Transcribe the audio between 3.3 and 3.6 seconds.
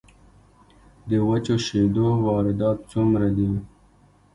دي؟